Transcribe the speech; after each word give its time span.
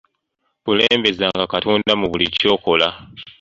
Kulembezanga 0.63 1.43
katonda 1.53 1.91
mu 1.99 2.05
buli 2.11 2.25
ky'okola. 2.35 2.87